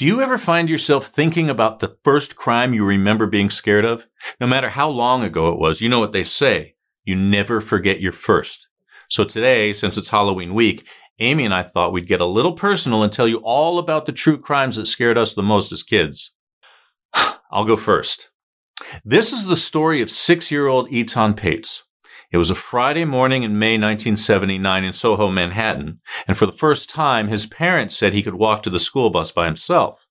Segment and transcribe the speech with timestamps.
[0.00, 4.06] Do you ever find yourself thinking about the first crime you remember being scared of?
[4.40, 6.76] No matter how long ago it was, you know what they say.
[7.04, 8.68] You never forget your first.
[9.10, 10.86] So today, since it's Halloween week,
[11.18, 14.12] Amy and I thought we'd get a little personal and tell you all about the
[14.12, 16.32] true crimes that scared us the most as kids.
[17.52, 18.30] I'll go first.
[19.04, 21.84] This is the story of six year old Etan Patz.
[22.32, 26.88] It was a Friday morning in May 1979 in Soho, Manhattan, and for the first
[26.88, 30.06] time, his parents said he could walk to the school bus by himself.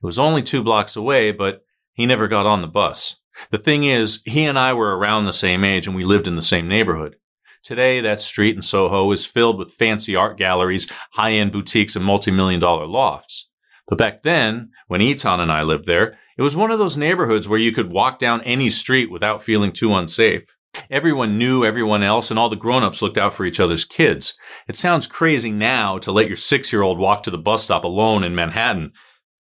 [0.00, 3.16] It was only two blocks away, but he never got on the bus.
[3.50, 6.36] The thing is, he and I were around the same age and we lived in
[6.36, 7.16] the same neighborhood.
[7.64, 12.04] Today, that street in Soho is filled with fancy art galleries, high end boutiques, and
[12.04, 13.48] multi million dollar lofts.
[13.88, 17.48] But back then, when Etan and I lived there, it was one of those neighborhoods
[17.48, 20.54] where you could walk down any street without feeling too unsafe.
[20.90, 24.38] Everyone knew everyone else and all the grown-ups looked out for each other's kids.
[24.68, 28.34] It sounds crazy now to let your six-year-old walk to the bus stop alone in
[28.34, 28.92] Manhattan.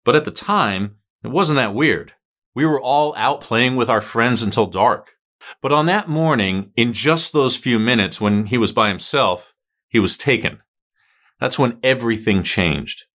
[0.06, 2.14] But at the time, it wasn't that weird.
[2.56, 5.12] We were all out playing with our friends until dark.
[5.62, 9.54] But on that morning, in just those few minutes when he was by himself,
[9.90, 10.60] he was taken.
[11.40, 13.06] That's when everything changed.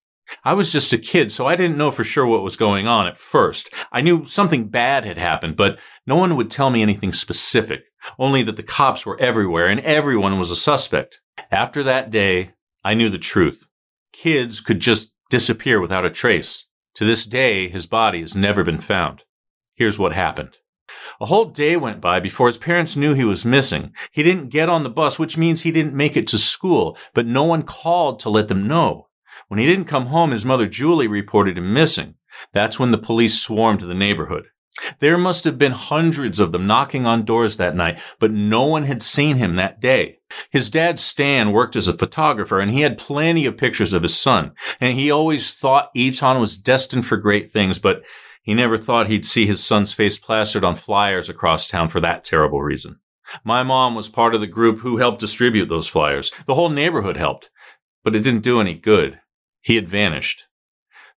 [0.45, 3.07] I was just a kid, so I didn't know for sure what was going on
[3.07, 3.73] at first.
[3.93, 7.85] I knew something bad had happened, but no one would tell me anything specific,
[8.19, 11.21] only that the cops were everywhere and everyone was a suspect.
[11.51, 12.53] After that day,
[12.85, 13.65] I knew the truth.
[14.13, 16.65] Kids could just disappear without a trace.
[16.95, 19.23] To this day, his body has never been found.
[19.75, 20.59] Here's what happened.
[21.21, 23.93] A whole day went by before his parents knew he was missing.
[24.11, 27.27] He didn't get on the bus, which means he didn't make it to school, but
[27.27, 29.08] no one called to let them know.
[29.49, 32.15] When he didn't come home, his mother Julie reported him missing.
[32.53, 34.49] That's when the police swarmed the neighborhood.
[35.01, 38.85] There must have been hundreds of them knocking on doors that night, but no one
[38.85, 40.19] had seen him that day.
[40.51, 44.17] His dad Stan worked as a photographer and he had plenty of pictures of his
[44.17, 44.53] son.
[44.81, 48.03] And he always thought Etan was destined for great things, but
[48.43, 52.25] he never thought he'd see his son's face plastered on flyers across town for that
[52.25, 53.01] terrible reason.
[53.45, 56.31] My mom was part of the group who helped distribute those flyers.
[56.47, 57.51] The whole neighborhood helped,
[58.05, 59.21] but it didn't do any good.
[59.61, 60.45] He had vanished.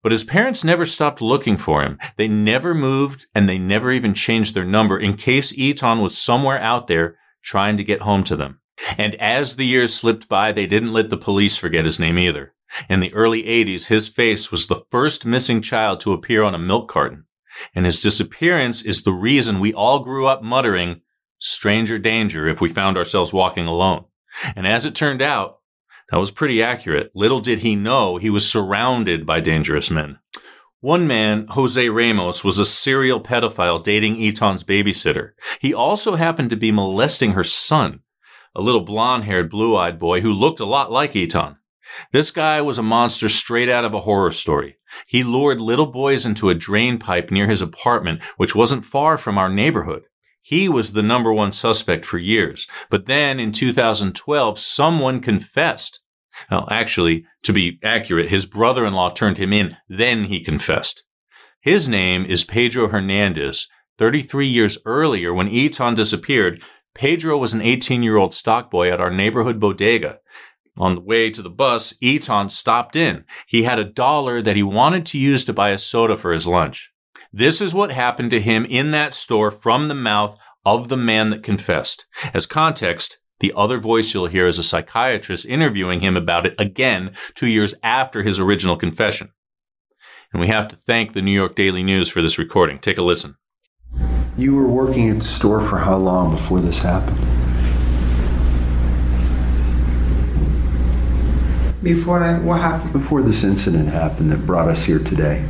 [0.02, 2.00] But his parents never stopped looking for him.
[2.16, 6.60] They never moved and they never even changed their number in case Etan was somewhere
[6.60, 8.62] out there trying to get home to them.
[8.98, 12.54] And as the years slipped by, they didn't let the police forget his name either.
[12.90, 16.60] In the early 80s, his face was the first missing child to appear on a
[16.60, 17.26] milk carton.
[17.76, 21.02] And his disappearance is the reason we all grew up muttering,
[21.40, 24.06] stranger danger if we found ourselves walking alone.
[24.56, 25.59] And as it turned out,
[26.12, 27.12] that was pretty accurate.
[27.14, 30.20] Little did he know he was surrounded by dangerous men.
[30.82, 35.32] One man, Jose Ramos, was a serial pedophile dating Etan's babysitter.
[35.60, 38.00] He also happened to be molesting her son,
[38.56, 41.58] a little blonde haired, blue eyed boy who looked a lot like Etan.
[42.12, 44.78] This guy was a monster straight out of a horror story.
[45.06, 49.38] He lured little boys into a drain pipe near his apartment, which wasn't far from
[49.38, 50.04] our neighborhood.
[50.42, 52.68] He was the number one suspect for years.
[52.90, 56.00] But then in 2012, someone confessed.
[56.50, 61.04] Well, actually, to be accurate, his brother-in-law turned him in, then he confessed.
[61.62, 63.68] His name is Pedro Hernandez.
[63.98, 66.62] 33 years earlier, when Etan disappeared,
[66.96, 70.20] Pedro was an 18 year old stock boy at our neighborhood bodega.
[70.78, 73.26] On the way to the bus, Etan stopped in.
[73.46, 76.48] He had a dollar that he wanted to use to buy a soda for his
[76.48, 76.94] lunch.
[77.32, 80.36] This is what happened to him in that store from the mouth
[80.66, 82.08] of the man that confessed.
[82.34, 87.14] As context, the other voice you'll hear is a psychiatrist interviewing him about it again
[87.36, 89.30] two years after his original confession.
[90.34, 92.80] And we have to thank the New York Daily News for this recording.
[92.80, 93.36] Take a listen.
[94.36, 97.18] You were working at the store for how long before this happened?
[101.84, 102.92] Before I, what happened?
[102.92, 105.46] Before this incident happened that brought us here today.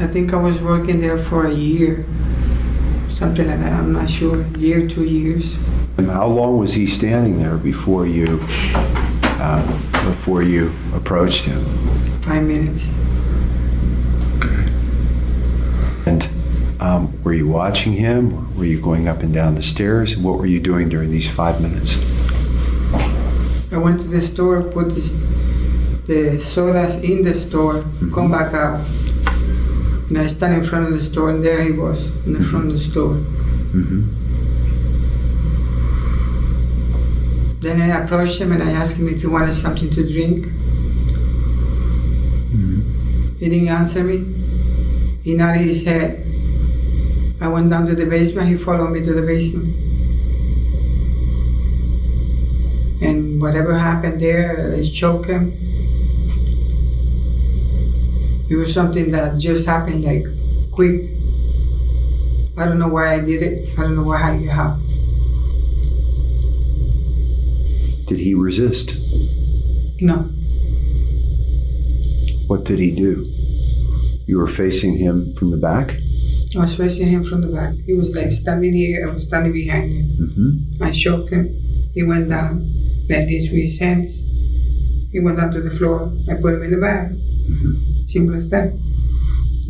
[0.00, 2.06] I think I was working there for a year,
[3.10, 3.72] something like that.
[3.72, 4.46] I'm not sure.
[4.56, 5.58] Year, two years.
[5.98, 8.40] And how long was he standing there before you
[8.72, 9.60] uh,
[10.08, 11.62] before you approached him?
[12.22, 12.88] Five minutes.
[16.06, 16.26] And
[16.80, 18.56] um, were you watching him?
[18.56, 20.16] Were you going up and down the stairs?
[20.16, 21.98] What were you doing during these five minutes?
[23.70, 25.12] I went to the store, put this,
[26.06, 28.82] the sodas in the store, come back out.
[30.10, 32.66] And I stand in front of the store, and there he was in the front
[32.66, 33.16] of the store.
[37.60, 40.46] Then I approached him and I asked him if he wanted something to drink.
[42.52, 42.82] Mhm.
[43.38, 44.24] He didn't answer me.
[45.22, 46.26] He nodded his head.
[47.40, 48.48] I went down to the basement.
[48.48, 49.74] He followed me to the basement.
[53.02, 55.52] And whatever happened there, I choked him.
[58.50, 60.24] It was something that just happened like
[60.72, 61.02] quick.
[62.58, 63.78] I don't know why I did it.
[63.78, 64.86] I don't know why how it happened.
[68.08, 68.96] Did he resist?
[70.00, 70.16] No.
[72.48, 73.24] What did he do?
[74.26, 75.94] You were facing him from the back?
[76.56, 77.74] I was facing him from the back.
[77.86, 80.16] He was like standing here, I was standing behind him.
[80.20, 80.82] Mm-hmm.
[80.82, 81.46] I shook him.
[81.94, 82.66] He went down
[83.08, 84.18] like this with his hands.
[85.12, 86.12] He went down to the floor.
[86.28, 87.12] I put him in the bag.
[87.12, 87.99] Mm-hmm.
[88.10, 88.72] Simple as that.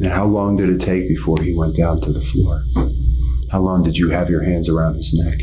[0.01, 2.63] And how long did it take before he went down to the floor?
[3.51, 5.39] How long did you have your hands around his neck?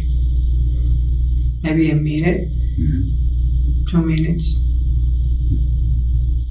[1.63, 2.49] Maybe a minute,
[2.79, 3.85] Mm-hmm.
[3.87, 4.59] two minutes.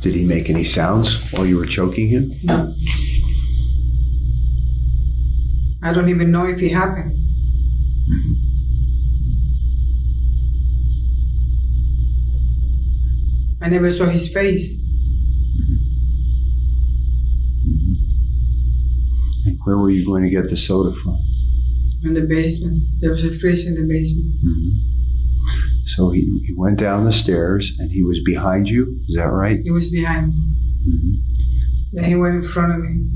[0.02, 2.32] Did he make any sounds while you were choking him?
[2.43, 2.75] No.
[5.82, 7.12] I don't even know if it happened.
[13.60, 14.75] I never saw his face.
[19.46, 21.19] And where were you going to get the soda from?
[22.05, 22.79] In the basement.
[23.01, 24.33] There was a fridge in the basement.
[24.47, 25.87] Mm-hmm.
[25.87, 29.59] So he, he went down the stairs and he was behind you, is that right?
[29.65, 30.35] He was behind me.
[30.89, 31.97] Mm-hmm.
[31.97, 33.11] Then he went in front of me.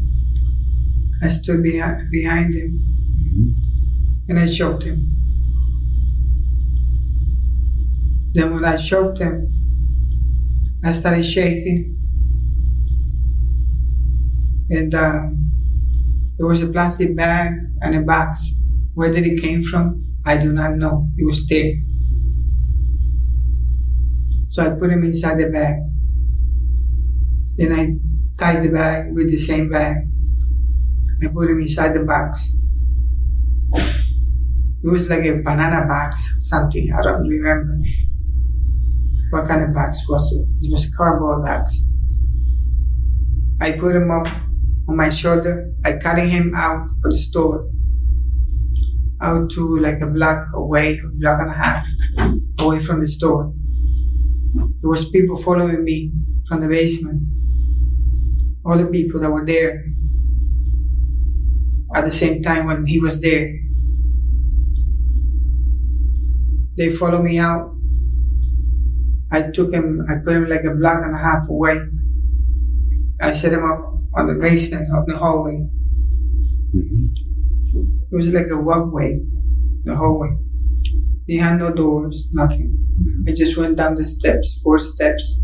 [1.23, 2.81] I stood behind, behind him
[3.29, 4.31] mm-hmm.
[4.31, 5.07] and I choked him.
[8.33, 9.53] Then when I choked him,
[10.83, 11.97] I started shaking.
[14.69, 15.27] And uh,
[16.41, 17.53] there was a plastic bag
[17.83, 18.55] and a box.
[18.95, 20.03] Where did it came from?
[20.25, 21.07] I do not know.
[21.19, 21.75] It was there.
[24.49, 25.77] So I put him inside the bag.
[27.59, 29.99] Then I tied the bag with the same bag.
[31.23, 32.55] I put him inside the box.
[34.83, 36.89] It was like a banana box, something.
[36.99, 37.77] I don't remember.
[39.29, 40.67] What kind of box was it?
[40.67, 41.85] It was a cardboard box.
[43.61, 44.27] I put him up
[44.91, 45.73] on my shoulder.
[45.85, 47.71] I carried him out of the store,
[49.23, 51.87] out to like a block away, block and a half
[52.59, 53.53] away from the store.
[54.55, 56.13] There was people following me
[56.49, 57.23] from the basement.
[58.67, 59.85] All the people that were there
[61.95, 63.57] at the same time when he was there.
[66.77, 67.75] They followed me out.
[69.33, 71.79] I took him, I put him like a block and a half away.
[73.21, 75.67] I set him up on the basement of the hallway.
[76.75, 77.03] Mm-hmm.
[78.13, 79.21] It was like a walkway,
[79.85, 80.31] the hallway.
[81.29, 82.77] They had no doors, nothing.
[83.01, 83.29] Mm-hmm.
[83.29, 85.39] I just went down the steps, four steps.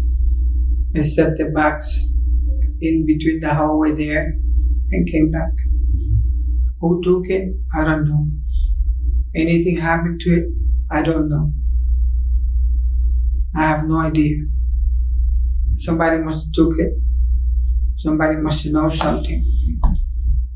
[0.96, 2.08] I set the box
[2.80, 4.34] in between the hallway there
[4.92, 5.52] and came back.
[5.52, 6.16] Mm-hmm.
[6.80, 7.54] Who took it?
[7.78, 8.26] I don't know.
[9.34, 10.44] Anything happened to it?
[10.90, 11.52] I don't know.
[13.54, 14.44] I have no idea.
[15.78, 16.92] Somebody must have took it.
[18.06, 19.44] Somebody must know something.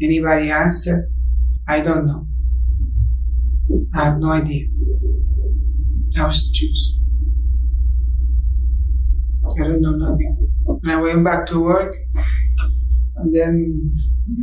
[0.01, 1.09] Anybody answer?
[1.67, 2.29] I don't know.
[3.93, 4.67] I have no idea.
[6.15, 6.83] That was the truth.
[9.59, 10.49] I don't know nothing.
[10.85, 11.97] And I went back to work,
[13.17, 13.97] and then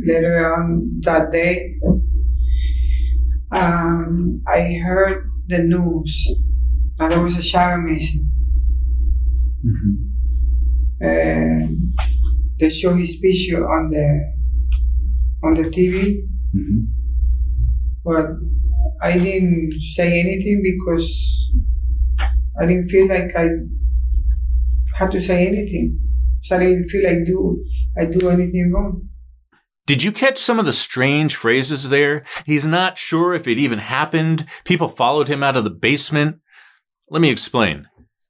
[0.04, 1.76] later on that day,
[3.50, 6.12] um, I heard the news
[6.98, 8.28] that there was a child missing.
[11.00, 11.87] And
[12.58, 14.34] they show his picture on the
[15.44, 16.22] on the TV,
[16.54, 16.80] mm-hmm.
[18.04, 18.26] but
[19.02, 21.50] I didn't say anything because
[22.60, 23.48] I didn't feel like I
[24.96, 26.00] had to say anything.
[26.42, 27.64] So I didn't feel like do
[27.96, 29.08] I do anything wrong.
[29.86, 32.24] Did you catch some of the strange phrases there?
[32.44, 34.46] He's not sure if it even happened.
[34.64, 36.40] People followed him out of the basement.
[37.08, 37.88] Let me explain.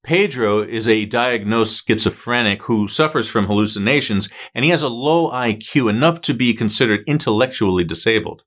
[0.09, 5.91] Pedro is a diagnosed schizophrenic who suffers from hallucinations, and he has a low IQ
[5.91, 8.43] enough to be considered intellectually disabled.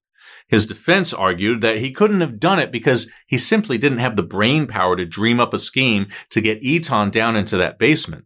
[0.48, 4.24] His defense argued that he couldn't have done it because he simply didn't have the
[4.24, 8.26] brain power to dream up a scheme to get Etan down into that basement.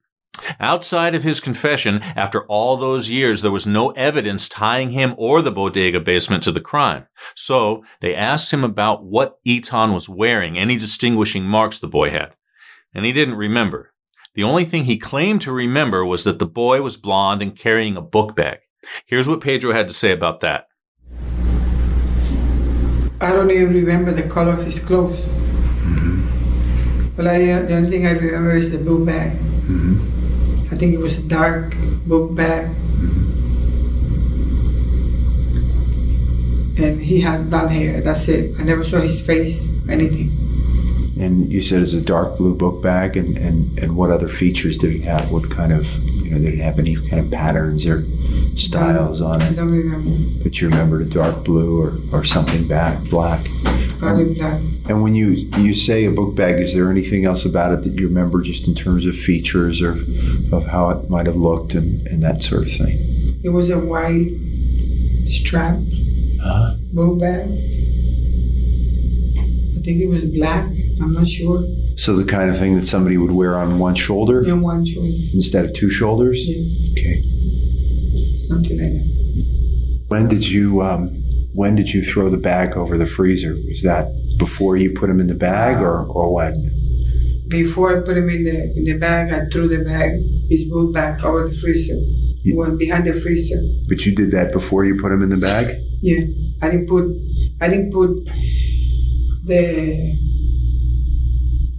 [0.57, 5.41] Outside of his confession, after all those years, there was no evidence tying him or
[5.41, 7.05] the bodega basement to the crime.
[7.35, 12.33] So they asked him about what Etan was wearing, any distinguishing marks the boy had.
[12.95, 13.91] And he didn't remember.
[14.35, 17.97] The only thing he claimed to remember was that the boy was blond and carrying
[17.97, 18.59] a book bag.
[19.05, 20.67] Here's what Pedro had to say about that.
[23.19, 25.27] I don't even remember the color of his clothes.
[27.17, 29.31] Well, I, the only thing I remember is the book bag.
[30.71, 31.75] I think it was a dark
[32.05, 32.67] book bag.
[36.77, 38.01] And he had blonde hair.
[38.01, 38.59] That's it.
[38.59, 40.44] I never saw his face, anything.
[41.17, 44.77] And you said it's a dark blue book bag, and, and, and what other features
[44.77, 45.31] did it have?
[45.31, 48.03] What kind of, you know, did it have any kind of patterns or
[48.57, 49.45] styles on it?
[49.45, 50.43] I it, don't remember.
[50.43, 53.45] but you remember the dark blue or, or something back black.
[53.99, 54.59] Probably black.
[54.87, 57.93] And when you you say a book bag, is there anything else about it that
[57.93, 59.91] you remember, just in terms of features or
[60.51, 63.39] of how it might have looked and, and that sort of thing?
[63.43, 64.31] It was a white
[65.29, 65.77] strap
[66.43, 67.47] Uh, book bag.
[69.85, 70.65] I think it was black.
[70.99, 71.63] I'm not sure.
[71.95, 75.07] so the kind of thing that somebody would wear on one shoulder In one shoulder.
[75.33, 76.39] instead of two shoulders.
[76.43, 77.21] Yeah, Okay.
[78.39, 80.05] something like that.
[80.07, 81.09] When did you um,
[81.53, 83.53] when did you throw the bag over the freezer?
[83.69, 84.05] Was that
[84.39, 86.53] before you put them in the bag, or, or when?
[87.49, 90.09] Before I put him in the in the bag, I threw the bag,
[90.49, 91.99] his book bag over the freezer.
[92.43, 93.61] He went behind the freezer.
[93.87, 95.77] But you did that before you put them in the bag.
[96.01, 96.21] Yeah,
[96.63, 97.05] I didn't put
[97.61, 98.09] I didn't put
[99.45, 100.17] the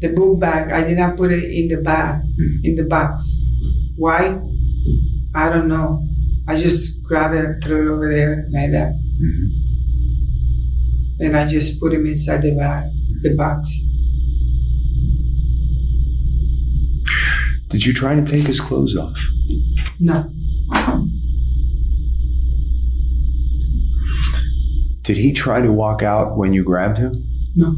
[0.00, 0.72] the book bag.
[0.72, 2.22] I did not put it in the bag
[2.64, 3.42] in the box.
[3.96, 4.38] Why?
[5.34, 6.02] I don't know.
[6.48, 9.46] I just grabbed it and threw it over there like that, mm-hmm.
[11.20, 12.84] and I just put him inside the bag,
[13.22, 13.82] the box.
[17.68, 19.18] Did you try to take his clothes off?
[19.98, 20.30] No,
[25.06, 27.25] Did he try to walk out when you grabbed him?
[27.56, 27.76] No.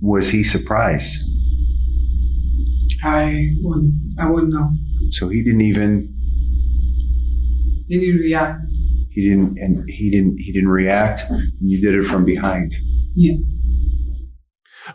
[0.00, 1.16] Was he surprised?
[3.02, 3.94] I wouldn't.
[4.18, 4.70] I wouldn't know.
[5.10, 6.14] So he didn't even
[7.88, 8.60] He didn't react.
[9.10, 11.22] he didn't and he didn't he didn't react.
[11.30, 12.74] And you did it from behind.
[13.14, 13.34] Yeah.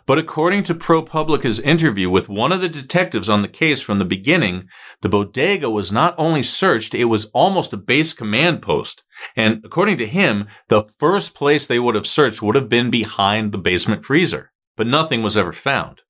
[0.06, 4.04] But according to ProPublica's interview with one of the detectives on the case from the
[4.04, 4.68] beginning,
[5.02, 9.04] the bodega was not only searched, it was almost a base command post.
[9.36, 13.52] And according to him, the first place they would have searched would have been behind
[13.52, 14.52] the basement freezer.
[14.76, 16.00] But nothing was ever found.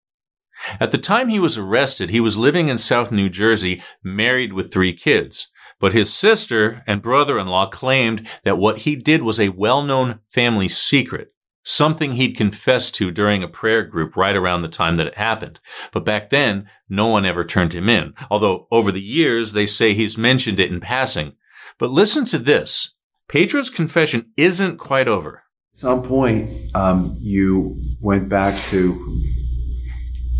[0.80, 4.72] At the time he was arrested, he was living in South New Jersey, married with
[4.72, 5.48] three kids.
[5.80, 11.33] But his sister and brother-in-law claimed that what he did was a well-known family secret
[11.64, 15.58] something he'd confessed to during a prayer group right around the time that it happened.
[15.92, 18.14] But back then, no one ever turned him in.
[18.30, 21.32] Although over the years, they say he's mentioned it in passing.
[21.78, 22.92] But listen to this.
[23.28, 25.42] Pedro's confession isn't quite over.
[25.72, 29.22] At some point, um, you went back to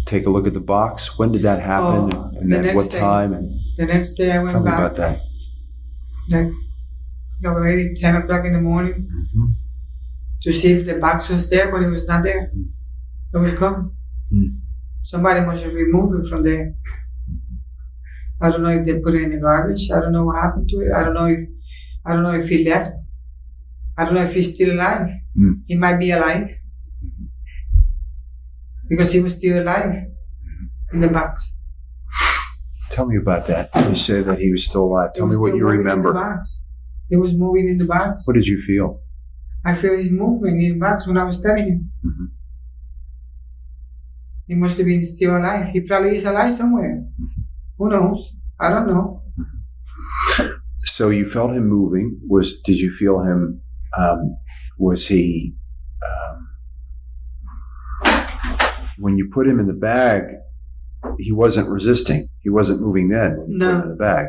[0.07, 1.19] take a look at the box.
[1.19, 2.11] When did that happen?
[2.15, 3.01] Oh, and the at next what day.
[3.01, 3.33] time?
[3.33, 4.79] And The next day I went me back.
[4.93, 5.21] about that.
[6.31, 6.53] like
[7.41, 9.55] about maybe 10 o'clock in the morning Mhm.
[10.45, 12.53] To see if the box was there, but it was not there.
[13.35, 13.97] It was gone.
[14.31, 14.47] Hmm.
[15.03, 16.75] Somebody must have removed it from there.
[18.41, 19.91] I don't know if they put it in the garbage.
[19.91, 20.93] I don't know what happened to it.
[20.95, 21.41] I don't know if
[22.07, 22.93] I don't know if he left.
[23.97, 25.09] I don't know if he's still alive.
[25.37, 25.53] Hmm.
[25.67, 26.51] He might be alive
[28.89, 29.95] because he was still alive
[30.93, 31.55] in the box.
[32.91, 33.71] Tell me about that.
[33.89, 35.15] You say that he was still alive.
[35.15, 36.13] Tell me what you moving in the remember.
[36.13, 36.63] box.
[37.09, 38.27] He was moving in the box.
[38.27, 39.01] What did you feel?
[39.65, 41.91] I feel his movement in the box when I was telling him.
[42.05, 42.29] Mhm.
[44.47, 45.69] He must have been still alive.
[45.73, 47.03] He probably is alive somewhere.
[47.79, 48.35] Who knows?
[48.61, 49.23] I don't know.
[50.85, 52.21] So you felt him moving.
[52.29, 53.61] Was did you feel him?
[53.99, 54.37] Um,
[54.79, 55.55] was he?
[56.07, 56.49] Um,
[58.99, 60.25] when you put him in the bag,
[61.19, 62.29] he wasn't resisting.
[62.41, 63.37] He wasn't moving then.
[63.39, 63.75] When you put No.
[63.77, 64.27] him in the bag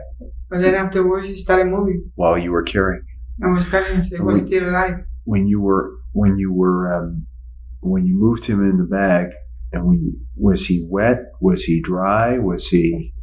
[0.50, 2.12] But then afterwards, he started moving.
[2.16, 3.04] while you were carrying.
[3.44, 5.04] I was carrying him he was still alive.
[5.26, 7.28] When you were when you were um,
[7.82, 9.32] when you moved him in the bag,
[9.72, 11.20] and when you, was he wet?
[11.42, 12.38] Was he dry?
[12.38, 13.14] Was he?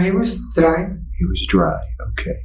[0.00, 0.88] He was dry.
[1.18, 1.80] He was dry.
[2.10, 2.38] Okay.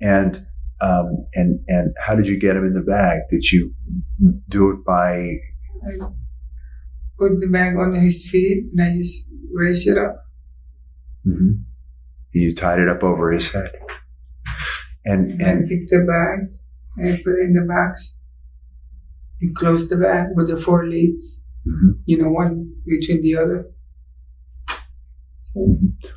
[0.00, 0.46] And
[0.80, 3.20] um, and and how did you get him in the bag?
[3.30, 3.74] Did you
[4.48, 5.36] do it by?
[5.86, 5.96] I
[7.18, 10.24] put the bag on his feet and I just raised it up.
[11.26, 11.62] Mhm.
[12.32, 13.70] You tied it up over his head.
[15.04, 16.48] And And I picked the bag
[16.98, 18.14] and put it in the box.
[19.40, 21.40] And close the bag with the four leads.
[21.66, 22.00] Mhm.
[22.06, 23.66] You know, one between the other.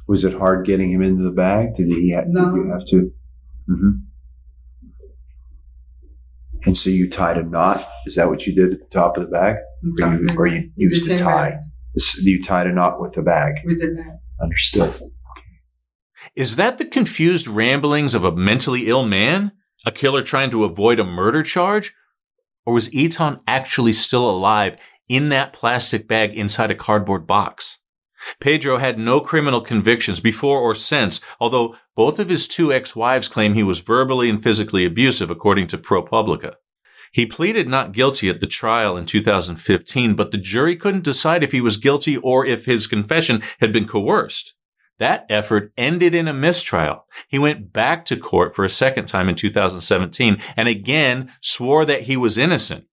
[0.08, 1.74] was it hard getting him into the bag?
[1.74, 2.13] Did he?
[2.16, 2.54] Ha- No.
[2.56, 3.12] Did you have to?
[3.70, 3.92] Mm-hmm.
[6.66, 7.84] And so you tied a knot.
[8.06, 9.56] Is that what you did at the top of the bag?
[10.00, 11.51] Or you, or you With the used tie?
[11.51, 11.60] bag,
[12.22, 13.54] You tied a knot with the bag.
[13.66, 14.18] With the bag.
[14.42, 14.92] Understood.
[16.36, 19.54] Is that the confused ramblings of a mentally ill man?
[19.88, 21.96] A killer trying to avoid a murder charge?
[22.65, 24.77] Or was Etan actually still alive
[25.10, 27.80] in that plastic bag inside a cardboard box?
[28.39, 33.53] Pedro had no criminal convictions before or since, although both of his two ex-wives claim
[33.53, 36.53] he was verbally and physically abusive according to ProPublica.
[37.12, 41.51] He pleaded not guilty at the trial in 2015, but the jury couldn't decide if
[41.51, 44.53] he was guilty or if his confession had been coerced.
[45.01, 47.08] That effort ended in a mistrial.
[47.27, 52.03] He went back to court for a second time in 2017 and again swore that
[52.03, 52.86] he was innocent.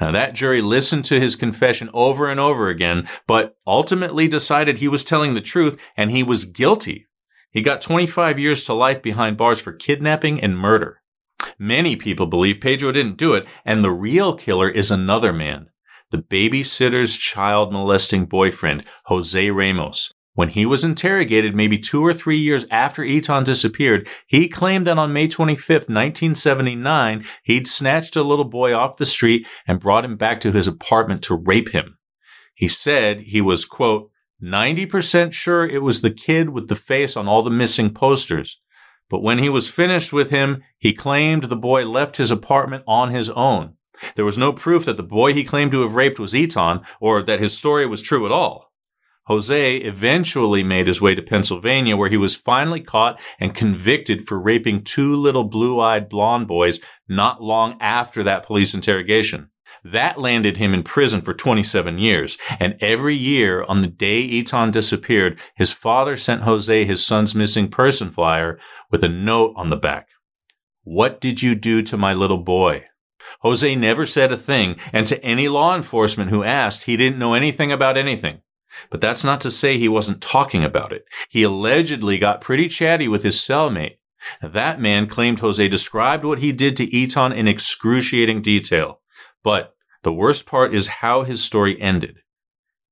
[0.00, 4.88] Now, that jury listened to his confession over and over again, but ultimately decided he
[4.88, 7.06] was telling the truth and he was guilty.
[7.52, 11.02] He got 25 years to life behind bars for kidnapping and murder.
[11.56, 15.68] Many people believe Pedro didn't do it, and the real killer is another man,
[16.10, 20.13] the babysitter's child molesting boyfriend, Jose Ramos.
[20.34, 24.98] When he was interrogated maybe two or three years after Etan disappeared, he claimed that
[24.98, 30.16] on May 25, 1979, he'd snatched a little boy off the street and brought him
[30.16, 31.98] back to his apartment to rape him.
[32.52, 34.10] He said he was, quote,
[34.42, 38.60] 90% sure it was the kid with the face on all the missing posters.
[39.08, 43.10] But when he was finished with him, he claimed the boy left his apartment on
[43.10, 43.74] his own.
[44.16, 47.22] There was no proof that the boy he claimed to have raped was Etan or
[47.22, 48.73] that his story was true at all.
[49.26, 54.38] Jose eventually made his way to Pennsylvania where he was finally caught and convicted for
[54.38, 59.50] raping two little blue-eyed blonde boys not long after that police interrogation.
[59.82, 62.38] That landed him in prison for 27 years.
[62.58, 67.68] And every year on the day Etan disappeared, his father sent Jose his son's missing
[67.68, 68.58] person flyer
[68.90, 70.08] with a note on the back.
[70.84, 72.84] What did you do to my little boy?
[73.40, 77.32] Jose never said a thing, and to any law enforcement who asked, he didn't know
[77.34, 78.40] anything about anything.
[78.90, 81.04] But that's not to say he wasn't talking about it.
[81.28, 83.98] He allegedly got pretty chatty with his cellmate.
[84.42, 89.00] That man claimed Jose described what he did to Etan in excruciating detail.
[89.42, 92.18] But the worst part is how his story ended.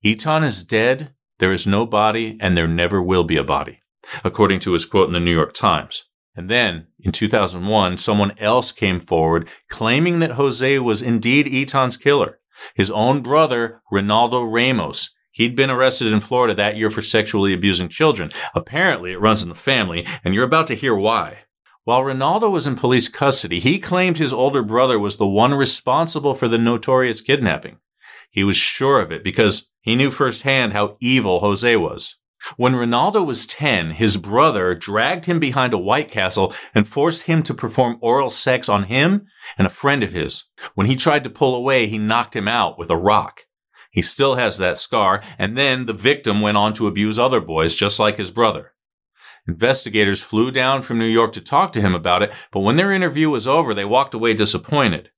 [0.05, 3.81] Etan is dead, there is no body, and there never will be a body,
[4.25, 6.05] according to his quote in the New York Times.
[6.35, 12.39] And then, in 2001, someone else came forward claiming that Jose was indeed Etan's killer.
[12.75, 17.89] His own brother, Ronaldo Ramos, He'd been arrested in Florida that year for sexually abusing
[17.89, 18.31] children.
[18.55, 21.39] Apparently, it runs in the family, and you're about to hear why.
[21.85, 26.35] While Ronaldo was in police custody, he claimed his older brother was the one responsible
[26.35, 27.79] for the notorious kidnapping.
[28.31, 32.17] He was sure of it because he knew firsthand how evil Jose was.
[32.57, 37.43] When Ronaldo was 10, his brother dragged him behind a White Castle and forced him
[37.45, 40.45] to perform oral sex on him and a friend of his.
[40.75, 43.43] When he tried to pull away, he knocked him out with a rock.
[43.93, 47.75] He still has that scar, and then the victim went on to abuse other boys
[47.75, 48.73] just like his brother.
[49.47, 52.91] Investigators flew down from New York to talk to him about it, but when their
[52.91, 55.11] interview was over, they walked away disappointed.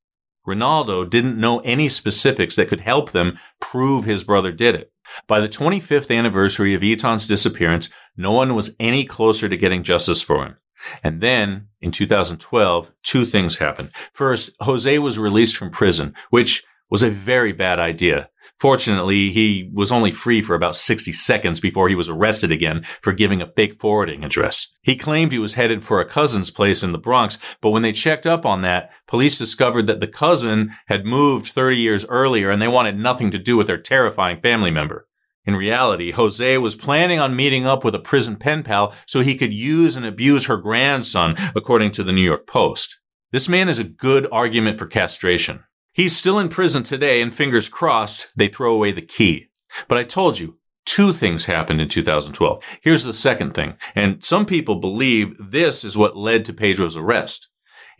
[0.46, 4.92] Ronaldo didn't know any specifics that could help them prove his brother did it.
[5.26, 10.20] By the 25th anniversary of Etan's disappearance, no one was any closer to getting justice
[10.20, 10.56] for him.
[11.02, 13.90] And then, in 2012, two things happened.
[14.12, 18.28] First, Jose was released from prison, which was a very bad idea.
[18.58, 23.12] Fortunately, he was only free for about 60 seconds before he was arrested again for
[23.12, 24.68] giving a fake forwarding address.
[24.82, 27.92] He claimed he was headed for a cousin's place in the Bronx, but when they
[27.92, 32.60] checked up on that, police discovered that the cousin had moved 30 years earlier and
[32.60, 35.06] they wanted nothing to do with their terrifying family member.
[35.46, 39.36] In reality, Jose was planning on meeting up with a prison pen pal so he
[39.36, 42.98] could use and abuse her grandson, according to the New York Post.
[43.30, 45.64] This man is a good argument for castration.
[45.94, 49.46] He's still in prison today, and fingers crossed they throw away the key.
[49.86, 52.62] But I told you, two things happened in 2012.
[52.82, 57.46] Here's the second thing, and some people believe this is what led to Pedro's arrest.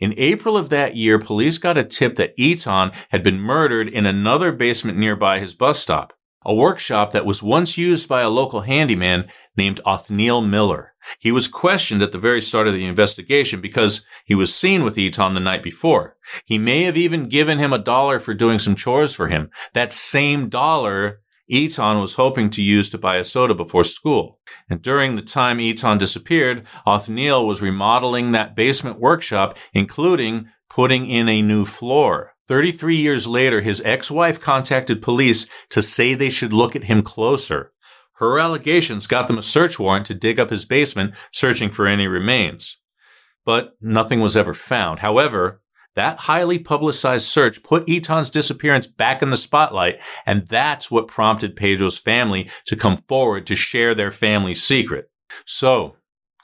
[0.01, 4.05] In April of that year, police got a tip that Etan had been murdered in
[4.05, 6.11] another basement nearby his bus stop,
[6.45, 9.27] a workshop that was once used by a local handyman
[9.57, 10.93] named Othniel Miller.
[11.19, 14.95] He was questioned at the very start of the investigation because he was seen with
[14.95, 16.17] Etan the night before.
[16.45, 19.49] He may have even given him a dollar for doing some chores for him.
[19.73, 24.39] That same dollar Etan was hoping to use to buy a soda before school.
[24.69, 31.29] And during the time Etan disappeared, Othniel was remodeling that basement workshop, including putting in
[31.29, 32.34] a new floor.
[32.47, 37.71] 33 years later, his ex-wife contacted police to say they should look at him closer.
[38.17, 42.07] Her allegations got them a search warrant to dig up his basement, searching for any
[42.07, 42.77] remains.
[43.45, 44.99] But nothing was ever found.
[44.99, 45.61] However,
[45.95, 51.55] that highly publicized search put Etan's disappearance back in the spotlight, and that's what prompted
[51.55, 55.09] Pedro's family to come forward to share their family's secret.
[55.45, 55.95] So,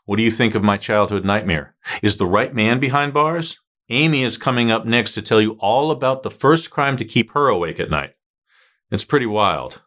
[0.06, 1.76] what do you think of my childhood nightmare?
[2.02, 3.60] Is the right man behind bars?
[3.92, 7.32] Amy is coming up next to tell you all about the first crime to keep
[7.32, 8.14] her awake at night.
[8.90, 9.82] It's pretty wild.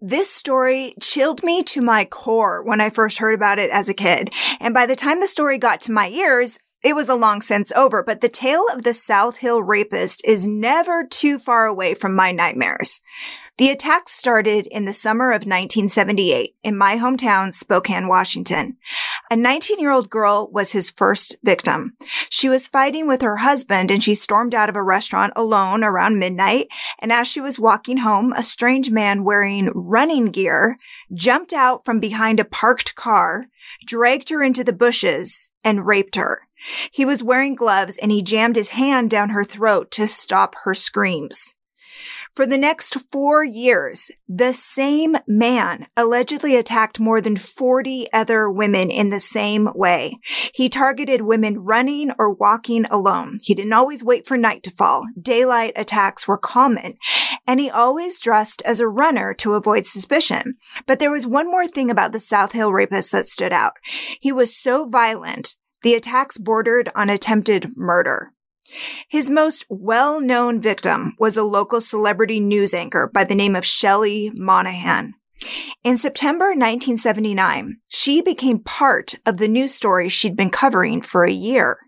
[0.00, 3.94] This story chilled me to my core when I first heard about it as a
[3.94, 4.32] kid.
[4.60, 7.72] And by the time the story got to my ears, it was a long since
[7.72, 12.14] over, but the tale of the South Hill rapist is never too far away from
[12.14, 13.00] my nightmares.
[13.58, 18.78] The attacks started in the summer of 1978 in my hometown, Spokane, Washington.
[19.30, 21.92] A 19 year old girl was his first victim.
[22.30, 26.18] She was fighting with her husband and she stormed out of a restaurant alone around
[26.18, 26.68] midnight.
[26.98, 30.78] And as she was walking home, a strange man wearing running gear
[31.12, 33.48] jumped out from behind a parked car,
[33.86, 36.48] dragged her into the bushes and raped her.
[36.90, 40.72] He was wearing gloves and he jammed his hand down her throat to stop her
[40.72, 41.54] screams.
[42.34, 48.90] For the next four years, the same man allegedly attacked more than 40 other women
[48.90, 50.18] in the same way.
[50.54, 53.40] He targeted women running or walking alone.
[53.42, 55.04] He didn't always wait for night to fall.
[55.20, 56.96] Daylight attacks were common.
[57.46, 60.54] And he always dressed as a runner to avoid suspicion.
[60.86, 63.74] But there was one more thing about the South Hill rapist that stood out.
[64.20, 68.32] He was so violent the attacks bordered on attempted murder.
[69.08, 74.30] His most well-known victim was a local celebrity news anchor by the name of Shelley
[74.34, 75.14] Monahan.
[75.82, 81.32] In September 1979, she became part of the news story she'd been covering for a
[81.32, 81.78] year.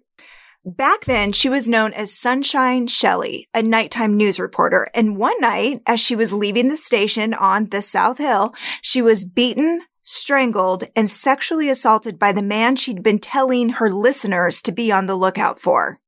[0.67, 4.89] Back then, she was known as Sunshine Shelley, a nighttime news reporter.
[4.95, 9.27] And one night, as she was leaving the station on the South Hill, she was
[9.27, 14.91] beaten, strangled, and sexually assaulted by the man she'd been telling her listeners to be
[14.91, 16.01] on the lookout for.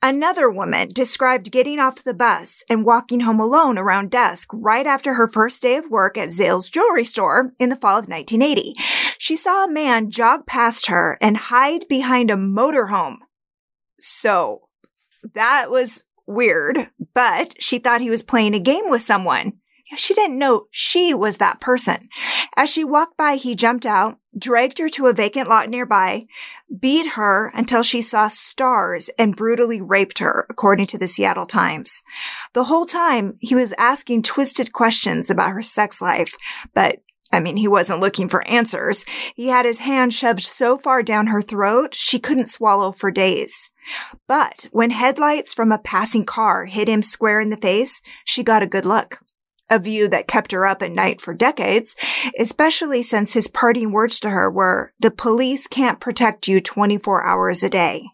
[0.00, 5.14] Another woman described getting off the bus and walking home alone around dusk right after
[5.14, 8.74] her first day of work at Zales jewelry store in the fall of 1980.
[9.18, 13.16] She saw a man jog past her and hide behind a motorhome.
[13.98, 14.68] So
[15.34, 19.54] that was weird, but she thought he was playing a game with someone.
[19.96, 22.08] She didn't know she was that person.
[22.56, 26.26] As she walked by, he jumped out, dragged her to a vacant lot nearby,
[26.78, 32.02] beat her until she saw stars and brutally raped her, according to the Seattle Times.
[32.52, 36.34] The whole time he was asking twisted questions about her sex life,
[36.74, 36.98] but
[37.30, 39.04] I mean, he wasn't looking for answers.
[39.34, 43.70] He had his hand shoved so far down her throat, she couldn't swallow for days.
[44.26, 48.62] But when headlights from a passing car hit him square in the face, she got
[48.62, 49.20] a good look
[49.70, 51.94] a view that kept her up at night for decades,
[52.38, 57.62] especially since his parting words to her were, the police can't protect you 24 hours
[57.62, 58.04] a day.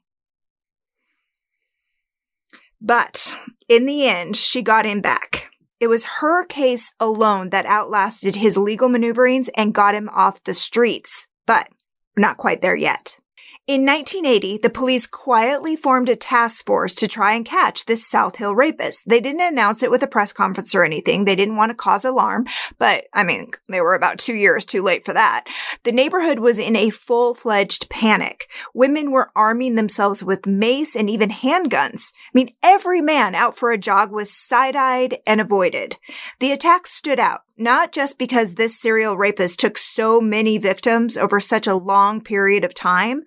[2.80, 3.34] But
[3.68, 5.50] in the end, she got him back.
[5.80, 10.54] It was her case alone that outlasted his legal maneuverings and got him off the
[10.54, 11.68] streets, but
[12.16, 13.18] not quite there yet.
[13.66, 18.36] In 1980, the police quietly formed a task force to try and catch this South
[18.36, 19.08] Hill rapist.
[19.08, 21.24] They didn't announce it with a press conference or anything.
[21.24, 22.44] They didn't want to cause alarm,
[22.76, 25.46] but I mean, they were about two years too late for that.
[25.84, 28.50] The neighborhood was in a full-fledged panic.
[28.74, 32.12] Women were arming themselves with mace and even handguns.
[32.12, 35.96] I mean, every man out for a jog was side-eyed and avoided.
[36.38, 41.40] The attack stood out not just because this serial rapist took so many victims over
[41.40, 43.22] such a long period of time,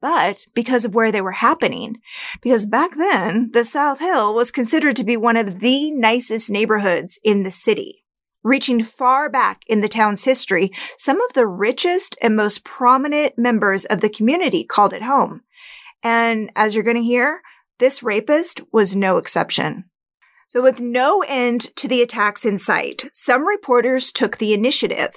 [0.00, 1.96] but because of where they were happening.
[2.42, 7.18] Because back then, the South Hill was considered to be one of the nicest neighborhoods
[7.22, 8.04] in the city.
[8.42, 13.84] Reaching far back in the town's history, some of the richest and most prominent members
[13.84, 15.42] of the community called it home.
[16.02, 17.42] And as you're going to hear,
[17.78, 19.89] this rapist was no exception.
[20.50, 25.10] So with no end to the attacks in sight, some reporters took the initiative.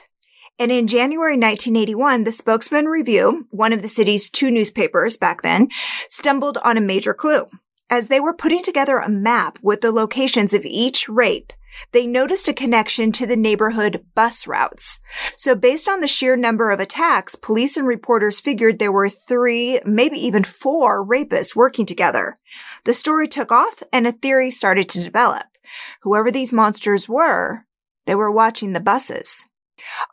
[0.60, 5.69] And in January 1981, the Spokesman Review, one of the city's two newspapers back then,
[6.08, 7.48] stumbled on a major clue.
[7.95, 11.53] As they were putting together a map with the locations of each rape,
[11.91, 14.99] they noticed a connection to the neighborhood bus routes.
[15.38, 19.79] So based on the sheer number of attacks, police and reporters figured there were three,
[19.86, 22.36] maybe even four rapists working together.
[22.84, 25.43] The story took off and a theory started to develop.
[26.01, 27.67] Whoever these monsters were,
[28.08, 29.47] they were watching the buses.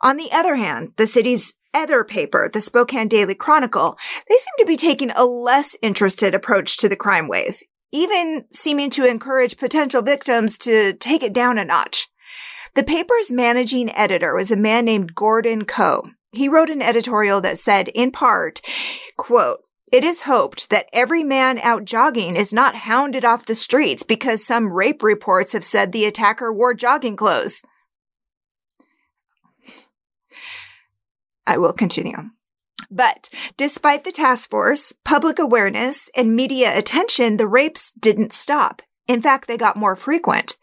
[0.03, 3.97] On the other hand, the city's other paper, the Spokane Daily Chronicle,
[4.29, 7.61] they seem to be taking a less interested approach to the crime wave,
[7.91, 12.07] even seeming to encourage potential victims to take it down a notch.
[12.73, 16.03] The paper's managing editor was a man named Gordon Coe.
[16.31, 18.61] He wrote an editorial that said, in part,
[19.17, 19.59] quote,
[19.91, 24.45] it is hoped that every man out jogging is not hounded off the streets because
[24.45, 27.61] some rape reports have said the attacker wore jogging clothes.
[31.45, 32.15] I will continue.
[32.89, 38.81] But despite the task force, public awareness, and media attention, the rapes didn't stop.
[39.07, 40.57] In fact, they got more frequent.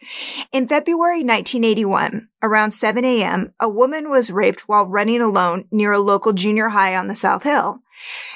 [0.53, 5.99] In February 1981, around 7 a.m., a woman was raped while running alone near a
[5.99, 7.83] local junior high on the South Hill.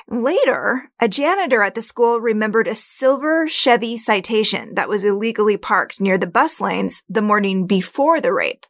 [0.09, 6.01] Later, a janitor at the school remembered a silver Chevy citation that was illegally parked
[6.01, 8.67] near the bus lanes the morning before the rape.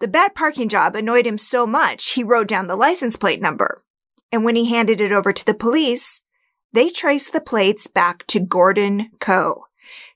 [0.00, 3.82] The bad parking job annoyed him so much he wrote down the license plate number.
[4.30, 6.22] And when he handed it over to the police,
[6.72, 9.64] they traced the plates back to Gordon Coe,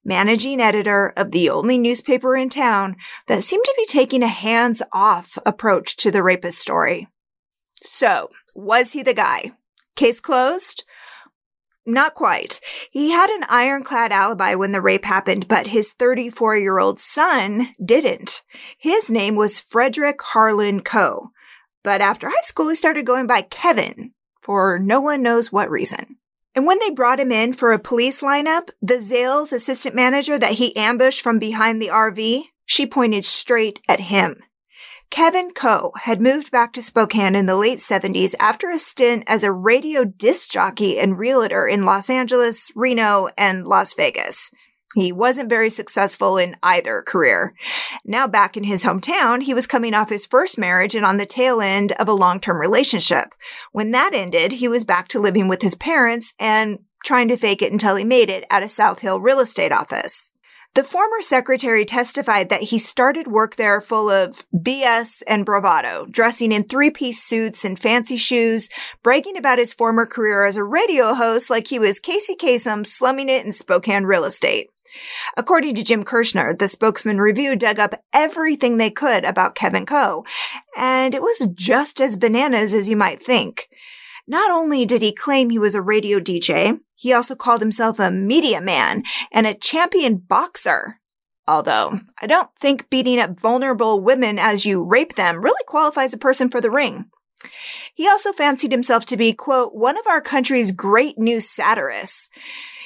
[0.04, 2.96] managing editor of the only newspaper in town
[3.26, 7.08] that seemed to be taking a hands off approach to the rapist story.
[7.82, 9.52] So, was he the guy?
[9.96, 10.84] Case closed?
[11.84, 12.60] Not quite.
[12.92, 17.70] He had an ironclad alibi when the rape happened, but his 34 year old son
[17.84, 18.42] didn't.
[18.78, 21.30] His name was Frederick Harlan Coe.
[21.82, 26.16] But after high school, he started going by Kevin for no one knows what reason.
[26.54, 30.52] And when they brought him in for a police lineup, the Zales assistant manager that
[30.52, 34.42] he ambushed from behind the RV, she pointed straight at him.
[35.10, 39.44] Kevin Coe had moved back to Spokane in the late 70s after a stint as
[39.44, 44.50] a radio disc jockey and realtor in Los Angeles, Reno, and Las Vegas.
[44.94, 47.54] He wasn't very successful in either career.
[48.04, 51.26] Now back in his hometown, he was coming off his first marriage and on the
[51.26, 53.34] tail end of a long-term relationship.
[53.72, 57.62] When that ended, he was back to living with his parents and trying to fake
[57.62, 60.32] it until he made it at a South Hill real estate office.
[60.74, 66.50] The former secretary testified that he started work there full of BS and bravado, dressing
[66.50, 68.70] in three piece suits and fancy shoes,
[69.02, 73.28] bragging about his former career as a radio host like he was Casey Kasem slumming
[73.28, 74.70] it in Spokane real estate.
[75.36, 80.24] According to Jim Kershner, the spokesman review dug up everything they could about Kevin Coe,
[80.76, 83.68] and it was just as bananas as you might think.
[84.26, 88.10] Not only did he claim he was a radio DJ, he also called himself a
[88.10, 89.02] media man
[89.32, 91.00] and a champion boxer.
[91.48, 96.18] Although, I don't think beating up vulnerable women as you rape them really qualifies a
[96.18, 97.06] person for the ring.
[97.94, 102.28] He also fancied himself to be, quote, one of our country's great new satirists.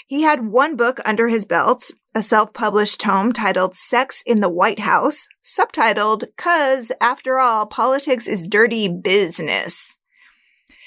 [0.07, 4.79] He had one book under his belt, a self-published tome titled Sex in the White
[4.79, 9.99] House, subtitled, Cause, after all, politics is dirty business.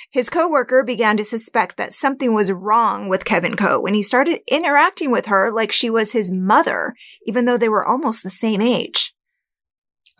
[0.10, 4.40] His coworker began to suspect that something was wrong with Kevin Coe when he started
[4.48, 6.96] interacting with her like she was his mother,
[7.28, 9.14] even though they were almost the same age.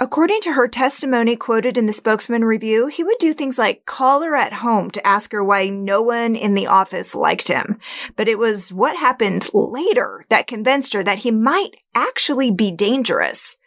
[0.02, 4.22] According to her testimony quoted in the spokesman review, he would do things like call
[4.22, 7.80] her at home to ask her why no one in the office liked him.
[8.16, 13.58] But it was what happened later that convinced her that he might actually be dangerous.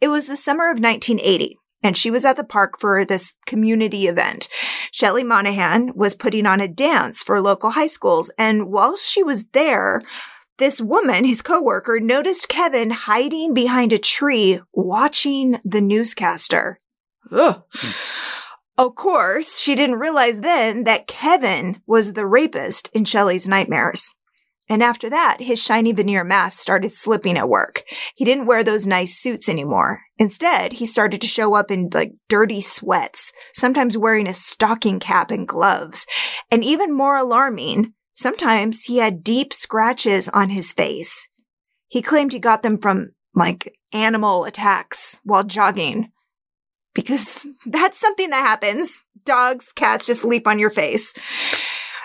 [0.00, 4.08] It was the summer of 1980 and she was at the park for this community
[4.08, 4.48] event.
[4.90, 8.32] Shelley Monahan was putting on a dance for local high schools.
[8.36, 10.02] And while she was there,
[10.58, 16.80] this woman, his coworker, noticed Kevin hiding behind a tree watching the newscaster.
[17.32, 17.62] Ugh.
[18.76, 24.14] Of course, she didn't realize then that Kevin was the rapist in Shelley's nightmares.
[24.68, 27.84] And after that, his shiny veneer mask started slipping at work.
[28.14, 30.02] He didn't wear those nice suits anymore.
[30.18, 35.30] Instead, he started to show up in like dirty sweats, sometimes wearing a stocking cap
[35.30, 36.06] and gloves.
[36.50, 41.28] And even more alarming, sometimes he had deep scratches on his face.
[41.86, 46.10] He claimed he got them from like animal attacks while jogging.
[46.94, 49.04] Because that's something that happens.
[49.24, 51.14] Dogs, cats just leap on your face.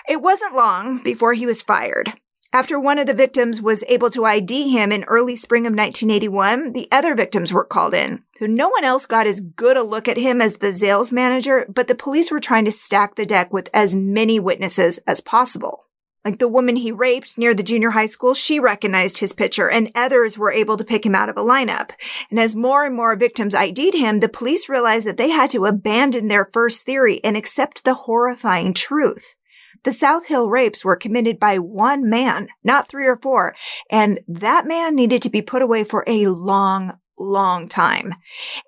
[0.08, 2.12] It wasn't long before he was fired.
[2.52, 6.72] After one of the victims was able to ID him in early spring of 1981,
[6.72, 8.22] the other victims were called in.
[8.38, 11.66] So no one else got as good a look at him as the Zales manager,
[11.68, 15.83] but the police were trying to stack the deck with as many witnesses as possible.
[16.24, 19.90] Like the woman he raped near the junior high school, she recognized his picture and
[19.94, 21.90] others were able to pick him out of a lineup.
[22.30, 25.66] And as more and more victims ID'd him, the police realized that they had to
[25.66, 29.36] abandon their first theory and accept the horrifying truth.
[29.82, 33.54] The South Hill rapes were committed by one man, not three or four,
[33.90, 38.14] and that man needed to be put away for a long, long time.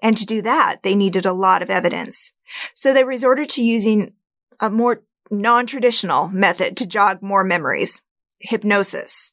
[0.03, 2.35] And to do that, they needed a lot of evidence.
[2.75, 4.13] So they resorted to using
[4.61, 8.03] a more non-traditional method to jog more memories.
[8.39, 9.33] Hypnosis.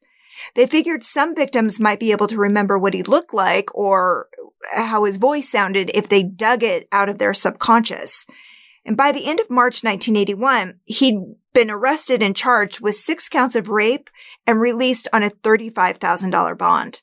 [0.56, 4.28] They figured some victims might be able to remember what he looked like or
[4.76, 8.26] how his voice sounded if they dug it out of their subconscious.
[8.86, 11.20] And by the end of March 1981, he'd
[11.54, 14.10] been arrested and charged with six counts of rape
[14.46, 17.02] and released on a $35,000 bond.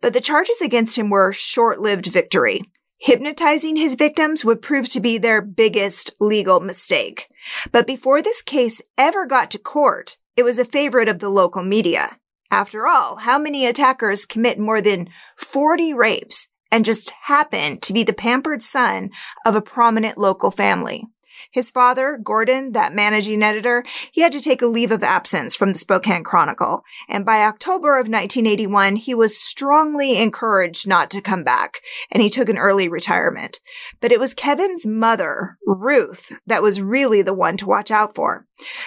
[0.00, 2.62] But the charges against him were short-lived victory.
[3.02, 7.28] Hypnotizing his victims would prove to be their biggest legal mistake.
[7.72, 11.62] But before this case ever got to court, it was a favorite of the local
[11.62, 12.18] media.
[12.50, 15.08] After all, how many attackers commit more than
[15.38, 19.08] 40 rapes and just happen to be the pampered son
[19.46, 21.06] of a prominent local family?
[21.50, 25.72] His father, Gordon, that managing editor, he had to take a leave of absence from
[25.72, 26.82] the Spokane Chronicle.
[27.08, 32.30] And by October of 1981, he was strongly encouraged not to come back, and he
[32.30, 33.60] took an early retirement.
[34.00, 38.46] But it was Kevin's mother, Ruth, that was really the one to watch out for.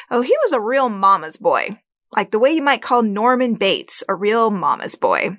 [0.09, 1.79] Oh, he was a real mama's boy.
[2.15, 5.37] Like the way you might call Norman Bates a real mama's boy.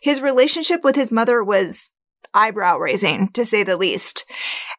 [0.00, 1.89] His relationship with his mother was
[2.34, 4.24] eyebrow raising, to say the least.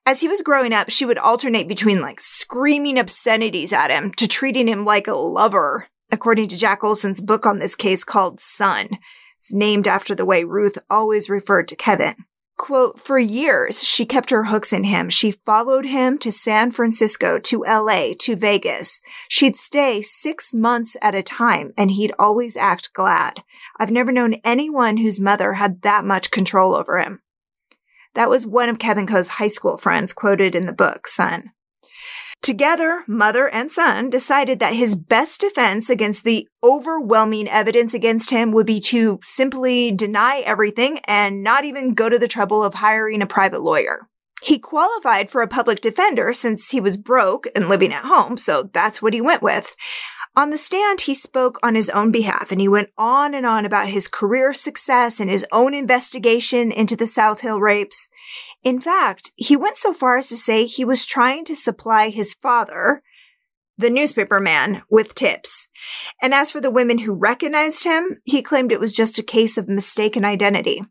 [0.05, 4.27] As he was growing up, she would alternate between like screaming obscenities at him to
[4.27, 8.87] treating him like a lover, according to Jack Olsen's book on this case called Son.
[9.37, 12.15] It's named after the way Ruth always referred to Kevin.
[12.61, 15.09] Quote, for years, she kept her hooks in him.
[15.09, 19.01] She followed him to San Francisco, to LA, to Vegas.
[19.27, 23.41] She'd stay six months at a time and he'd always act glad.
[23.79, 27.23] I've never known anyone whose mother had that much control over him.
[28.15, 31.51] That was one of Kevin Coe's high school friends quoted in the book, Son.
[32.41, 38.51] Together, mother and son decided that his best defense against the overwhelming evidence against him
[38.51, 43.21] would be to simply deny everything and not even go to the trouble of hiring
[43.21, 44.07] a private lawyer.
[44.41, 48.63] He qualified for a public defender since he was broke and living at home, so
[48.73, 49.75] that's what he went with.
[50.33, 53.65] On the stand, he spoke on his own behalf and he went on and on
[53.65, 58.07] about his career success and his own investigation into the South Hill rapes.
[58.63, 62.33] In fact, he went so far as to say he was trying to supply his
[62.33, 63.01] father,
[63.77, 65.67] the newspaper man, with tips.
[66.21, 69.57] And as for the women who recognized him, he claimed it was just a case
[69.57, 70.81] of mistaken identity.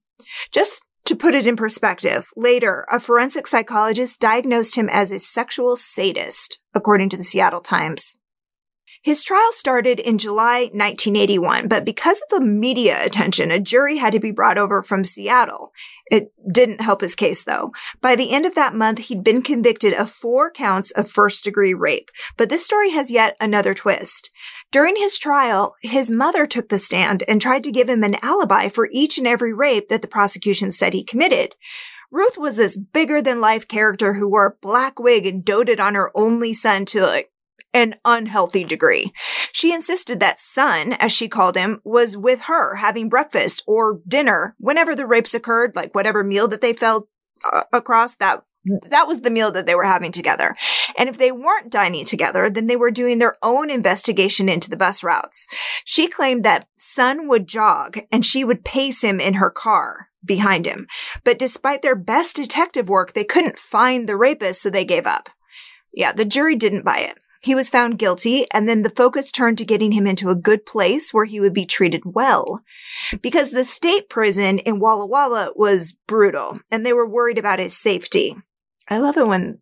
[0.52, 5.76] Just to put it in perspective, later, a forensic psychologist diagnosed him as a sexual
[5.76, 8.18] sadist, according to the Seattle Times.
[9.02, 14.12] His trial started in July 1981, but because of the media attention, a jury had
[14.12, 15.72] to be brought over from Seattle.
[16.10, 17.72] It didn't help his case though.
[18.02, 21.72] By the end of that month, he'd been convicted of four counts of first degree
[21.72, 22.10] rape.
[22.36, 24.30] But this story has yet another twist.
[24.70, 28.68] During his trial, his mother took the stand and tried to give him an alibi
[28.68, 31.56] for each and every rape that the prosecution said he committed.
[32.10, 35.94] Ruth was this bigger than life character who wore a black wig and doted on
[35.94, 37.29] her only son to like
[37.72, 39.12] an unhealthy degree.
[39.52, 44.54] She insisted that son, as she called him, was with her having breakfast or dinner
[44.58, 47.08] whenever the rapes occurred, like whatever meal that they fell
[47.52, 48.42] uh, across that
[48.90, 50.54] that was the meal that they were having together.
[50.98, 54.76] And if they weren't dining together, then they were doing their own investigation into the
[54.76, 55.46] bus routes.
[55.84, 60.66] She claimed that son would jog and she would pace him in her car behind
[60.66, 60.86] him.
[61.24, 65.30] But despite their best detective work, they couldn't find the rapist, so they gave up.
[65.94, 67.18] Yeah, the jury didn't buy it.
[67.42, 70.66] He was found guilty, and then the focus turned to getting him into a good
[70.66, 72.62] place where he would be treated well.
[73.22, 77.76] Because the state prison in Walla Walla was brutal, and they were worried about his
[77.76, 78.36] safety.
[78.88, 79.60] I love it when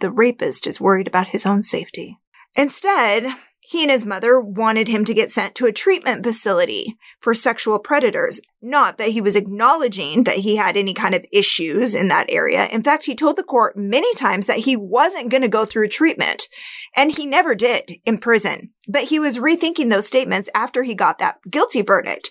[0.00, 2.18] the rapist is worried about his own safety.
[2.54, 3.34] Instead,
[3.68, 7.80] he and his mother wanted him to get sent to a treatment facility for sexual
[7.80, 8.40] predators.
[8.62, 12.66] Not that he was acknowledging that he had any kind of issues in that area.
[12.66, 15.88] In fact, he told the court many times that he wasn't going to go through
[15.88, 16.48] treatment.
[16.94, 18.70] And he never did in prison.
[18.88, 22.30] But he was rethinking those statements after he got that guilty verdict.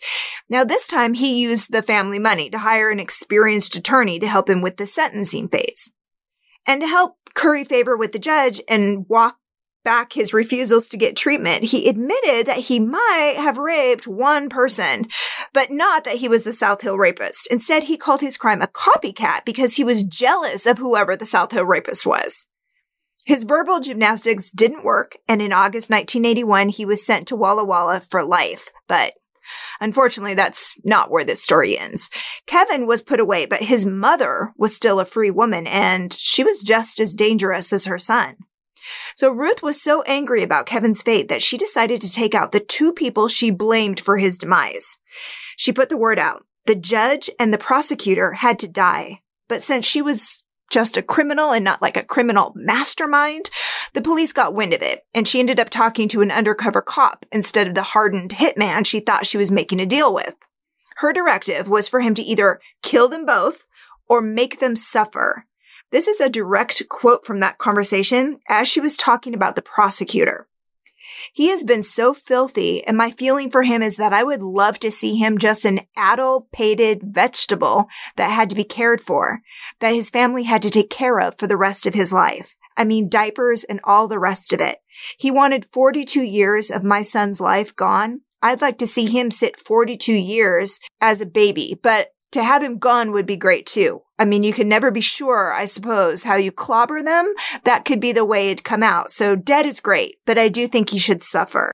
[0.50, 4.50] Now, this time he used the family money to hire an experienced attorney to help
[4.50, 5.92] him with the sentencing phase.
[6.66, 9.38] And to help curry favor with the judge and walk
[9.86, 15.08] back his refusals to get treatment, he admitted that he might have raped one person,
[15.54, 17.48] but not that he was the South Hill rapist.
[17.50, 21.54] Instead, he called his crime a copycat because he was jealous of whoever the South
[21.54, 22.48] Hill rapist was.
[23.26, 28.02] His verbal gymnastics didn't work, and in August 1981, he was sent to Walla Walla
[28.02, 28.70] for life.
[28.90, 29.14] But
[29.80, 32.10] Unfortunately, that's not where this story ends.
[32.48, 36.62] Kevin was put away, but his mother was still a free woman, and she was
[36.62, 38.38] just as dangerous as her son.
[39.16, 42.60] So Ruth was so angry about Kevin's fate that she decided to take out the
[42.60, 45.00] two people she blamed for his demise.
[45.58, 46.46] She put the word out.
[46.66, 49.22] The judge and the prosecutor had to die.
[49.48, 53.50] But since she was just a criminal and not like a criminal mastermind,
[53.94, 57.26] the police got wind of it, and she ended up talking to an undercover cop
[57.32, 60.36] instead of the hardened hitman she thought she was making a deal with.
[60.98, 63.66] Her directive was for him to either kill them both
[64.08, 65.46] or make them suffer.
[65.92, 70.48] This is a direct quote from that conversation as she was talking about the prosecutor.
[71.34, 74.80] He has been so filthy, and my feeling for him is that I would love
[74.80, 79.42] to see him just an addle pated vegetable that had to be cared for,
[79.80, 82.56] that his family had to take care of for the rest of his life.
[82.78, 84.78] I mean, diapers and all the rest of it.
[85.18, 88.22] He wanted 42 years of my son's life gone.
[88.42, 92.78] I'd like to see him sit 42 years as a baby, but to have him
[92.78, 94.02] gone would be great too.
[94.18, 97.34] I mean, you can never be sure, I suppose, how you clobber them.
[97.64, 99.12] That could be the way it'd come out.
[99.12, 101.72] So dead is great, but I do think he should suffer.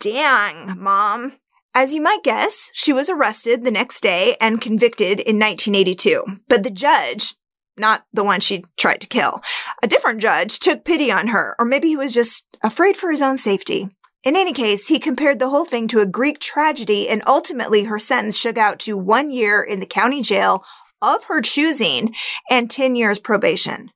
[0.00, 1.34] Dang, mom.
[1.74, 6.24] As you might guess, she was arrested the next day and convicted in 1982.
[6.48, 7.34] But the judge,
[7.76, 9.42] not the one she tried to kill,
[9.82, 13.20] a different judge took pity on her, or maybe he was just afraid for his
[13.20, 13.90] own safety.
[14.26, 18.00] In any case, he compared the whole thing to a Greek tragedy, and ultimately her
[18.00, 20.64] sentence shook out to one year in the county jail
[21.00, 22.12] of her choosing
[22.50, 23.92] and 10 years probation.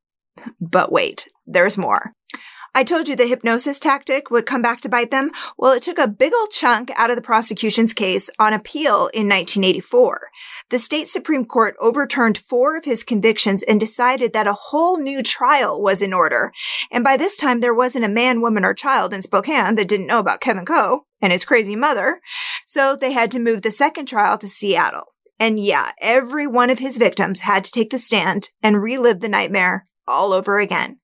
[0.60, 2.12] But wait, there's more.
[2.72, 5.32] I told you the hypnosis tactic would come back to bite them.
[5.58, 9.28] Well, it took a big old chunk out of the prosecution's case on appeal in
[9.28, 10.28] 1984.
[10.68, 15.20] The state Supreme Court overturned four of his convictions and decided that a whole new
[15.20, 16.52] trial was in order.
[16.92, 20.06] And by this time, there wasn't a man, woman, or child in Spokane that didn't
[20.06, 22.20] know about Kevin Coe and his crazy mother.
[22.66, 25.06] So they had to move the second trial to Seattle.
[25.40, 29.28] And yeah, every one of his victims had to take the stand and relive the
[29.28, 30.99] nightmare all over again.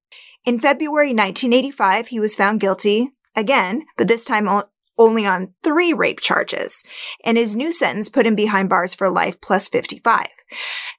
[0.47, 4.49] In February 1985, he was found guilty again, but this time
[4.97, 6.85] only on three rape charges,
[7.25, 10.29] and his new sentence put him behind bars for life plus 55.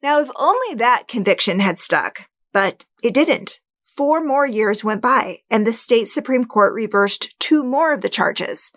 [0.03, 3.61] Now, if only that conviction had stuck, but it didn't.
[3.85, 8.09] Four more years went by, and the state Supreme Court reversed two more of the
[8.09, 8.73] charges.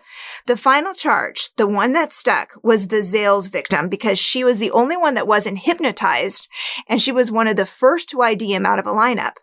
[0.47, 4.71] The final charge, the one that stuck, was the Zales victim because she was the
[4.71, 6.47] only one that wasn't hypnotized,
[6.87, 9.33] and she was one of the first to ID him out of a lineup.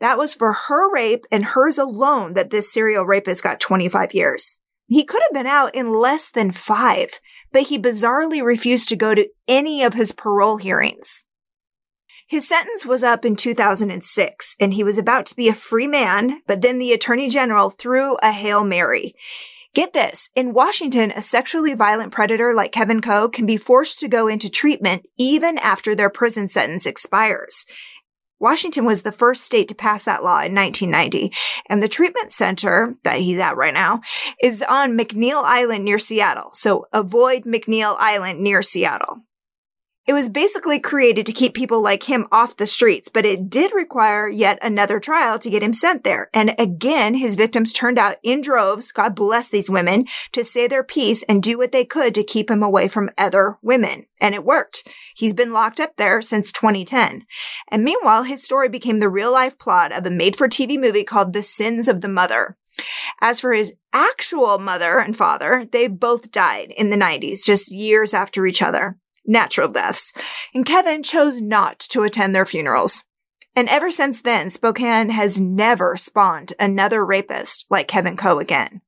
[0.00, 4.60] That was for her rape and hers alone that this serial rapist got 25 years.
[4.88, 7.20] He could have been out in less than five,
[7.52, 11.24] but he bizarrely refused to go to any of his parole hearings.
[12.28, 16.42] His sentence was up in 2006 and he was about to be a free man,
[16.46, 19.14] but then the attorney general threw a Hail Mary.
[19.74, 20.30] Get this.
[20.34, 24.50] In Washington, a sexually violent predator like Kevin Coe can be forced to go into
[24.50, 27.66] treatment even after their prison sentence expires.
[28.38, 31.32] Washington was the first state to pass that law in 1990.
[31.68, 34.00] And the treatment center that he's at right now
[34.42, 36.50] is on McNeil Island near Seattle.
[36.52, 39.25] So avoid McNeil Island near Seattle.
[40.06, 43.72] It was basically created to keep people like him off the streets, but it did
[43.74, 46.30] require yet another trial to get him sent there.
[46.32, 50.84] And again, his victims turned out in droves, God bless these women, to say their
[50.84, 54.06] piece and do what they could to keep him away from other women.
[54.20, 54.88] And it worked.
[55.16, 57.26] He's been locked up there since 2010.
[57.66, 61.02] And meanwhile, his story became the real life plot of a made for TV movie
[61.02, 62.56] called The Sins of the Mother.
[63.20, 68.14] As for his actual mother and father, they both died in the 90s, just years
[68.14, 70.12] after each other natural deaths,
[70.54, 73.04] and Kevin chose not to attend their funerals.
[73.54, 78.82] And ever since then, Spokane has never spawned another rapist like Kevin Coe again.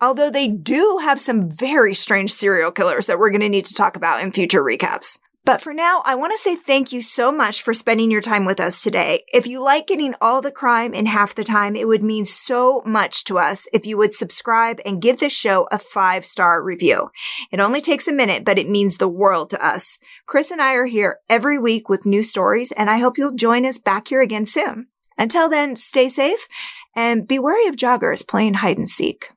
[0.00, 3.74] Although they do have some very strange serial killers that we're going to need to
[3.74, 5.18] talk about in future recaps.
[5.44, 8.44] But for now, I want to say thank you so much for spending your time
[8.44, 9.24] with us today.
[9.32, 12.80] If you like getting all the crime in half the time, it would mean so
[12.86, 17.10] much to us if you would subscribe and give this show a five star review.
[17.50, 19.98] It only takes a minute, but it means the world to us.
[20.26, 23.66] Chris and I are here every week with new stories, and I hope you'll join
[23.66, 24.86] us back here again soon.
[25.18, 26.46] Until then, stay safe
[26.94, 29.32] and be wary of joggers playing hide and seek.